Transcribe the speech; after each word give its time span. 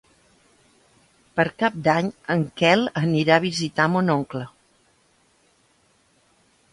Per 1.39 1.43
Cap 1.63 1.75
d'Any 1.87 2.07
en 2.35 2.41
Quel 2.61 2.81
anirà 3.03 3.37
a 3.37 3.43
visitar 3.45 3.87
mon 3.97 4.09
oncle. 4.15 4.49